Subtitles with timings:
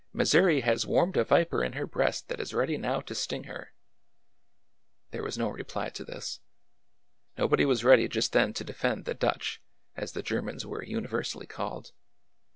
[0.13, 3.71] ''Missouri has warmed a viper in her breast that is ready now to sting her!"
[5.11, 6.39] There was no reply to this.
[7.37, 9.61] Nobody was ready just then to defend the" Dutch,"
[9.95, 11.91] as the Germans were uni versally called.